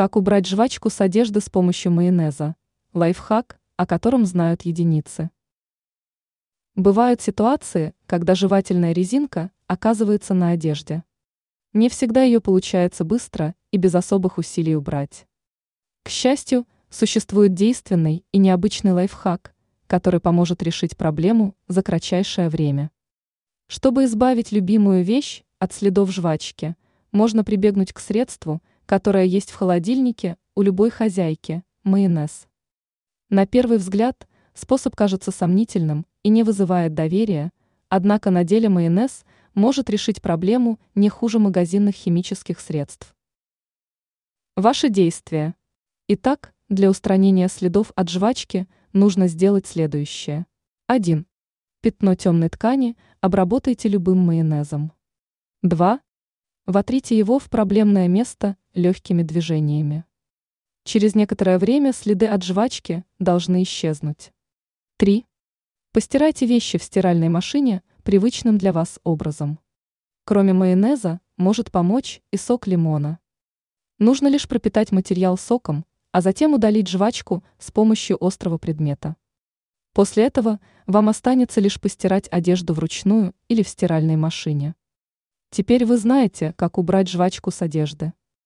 Как 0.00 0.16
убрать 0.16 0.46
жвачку 0.46 0.88
с 0.88 1.02
одежды 1.02 1.42
с 1.42 1.50
помощью 1.50 1.92
майонеза? 1.92 2.56
Лайфхак, 2.94 3.60
о 3.76 3.86
котором 3.86 4.24
знают 4.24 4.62
единицы. 4.62 5.28
Бывают 6.74 7.20
ситуации, 7.20 7.92
когда 8.06 8.34
жевательная 8.34 8.92
резинка 8.92 9.50
оказывается 9.66 10.32
на 10.32 10.52
одежде. 10.52 11.04
Не 11.74 11.90
всегда 11.90 12.22
ее 12.22 12.40
получается 12.40 13.04
быстро 13.04 13.54
и 13.72 13.76
без 13.76 13.94
особых 13.94 14.38
усилий 14.38 14.74
убрать. 14.74 15.26
К 16.02 16.08
счастью, 16.08 16.66
существует 16.88 17.52
действенный 17.52 18.24
и 18.32 18.38
необычный 18.38 18.92
лайфхак, 18.92 19.54
который 19.86 20.20
поможет 20.20 20.62
решить 20.62 20.96
проблему 20.96 21.54
за 21.68 21.82
кратчайшее 21.82 22.48
время. 22.48 22.90
Чтобы 23.66 24.06
избавить 24.06 24.50
любимую 24.50 25.04
вещь 25.04 25.42
от 25.58 25.74
следов 25.74 26.10
жвачки, 26.10 26.74
можно 27.12 27.44
прибегнуть 27.44 27.92
к 27.92 27.98
средству, 27.98 28.62
которое 28.90 29.24
есть 29.24 29.52
в 29.52 29.54
холодильнике 29.54 30.36
у 30.56 30.62
любой 30.62 30.90
хозяйки– 30.90 31.62
майонез. 31.84 32.48
На 33.28 33.46
первый 33.46 33.78
взгляд 33.78 34.26
способ 34.52 34.96
кажется 34.96 35.30
сомнительным 35.30 36.06
и 36.24 36.28
не 36.28 36.42
вызывает 36.42 36.92
доверия, 36.92 37.52
однако 37.88 38.30
на 38.30 38.42
деле 38.42 38.68
майонез 38.68 39.24
может 39.54 39.90
решить 39.90 40.20
проблему 40.20 40.80
не 40.96 41.08
хуже 41.08 41.38
магазинных 41.38 41.94
химических 41.94 42.58
средств. 42.58 43.14
Ваши 44.56 44.88
действия. 44.88 45.54
Итак, 46.08 46.52
для 46.68 46.90
устранения 46.90 47.46
следов 47.46 47.92
от 47.94 48.08
жвачки– 48.08 48.66
нужно 48.92 49.28
сделать 49.28 49.68
следующее. 49.68 50.46
1. 50.88 51.26
Пятно 51.80 52.16
темной 52.16 52.48
ткани 52.48 52.96
обработайте 53.20 53.88
любым 53.88 54.18
майонезом. 54.18 54.90
2. 55.62 56.00
Вотрите 56.70 57.18
его 57.18 57.40
в 57.40 57.50
проблемное 57.50 58.06
место 58.06 58.56
легкими 58.74 59.24
движениями. 59.24 60.04
Через 60.84 61.16
некоторое 61.16 61.58
время 61.58 61.92
следы 61.92 62.26
от 62.26 62.44
жвачки 62.44 63.04
должны 63.18 63.64
исчезнуть. 63.64 64.30
3. 64.98 65.26
Постирайте 65.90 66.46
вещи 66.46 66.78
в 66.78 66.84
стиральной 66.84 67.28
машине 67.28 67.82
привычным 68.04 68.56
для 68.56 68.72
вас 68.72 69.00
образом. 69.02 69.58
Кроме 70.22 70.52
майонеза, 70.52 71.18
может 71.36 71.72
помочь 71.72 72.22
и 72.30 72.36
сок 72.36 72.68
лимона. 72.68 73.18
Нужно 73.98 74.28
лишь 74.28 74.46
пропитать 74.46 74.92
материал 74.92 75.36
соком, 75.36 75.84
а 76.12 76.20
затем 76.20 76.54
удалить 76.54 76.86
жвачку 76.86 77.42
с 77.58 77.72
помощью 77.72 78.16
острого 78.24 78.58
предмета. 78.58 79.16
После 79.92 80.24
этого 80.24 80.60
вам 80.86 81.08
останется 81.08 81.60
лишь 81.60 81.80
постирать 81.80 82.28
одежду 82.30 82.74
вручную 82.74 83.34
или 83.48 83.64
в 83.64 83.68
стиральной 83.68 84.14
машине. 84.14 84.76
Теперь 85.50 85.84
вы 85.84 85.96
знаете, 85.96 86.54
как 86.56 86.78
убрать 86.78 87.08
жвачку 87.08 87.50
с 87.50 87.60
одежды. 87.60 88.12